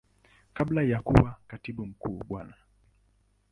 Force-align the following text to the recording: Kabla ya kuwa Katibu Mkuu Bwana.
Kabla 0.53 0.83
ya 0.83 0.99
kuwa 1.01 1.35
Katibu 1.47 1.85
Mkuu 1.85 2.19
Bwana. 2.27 2.53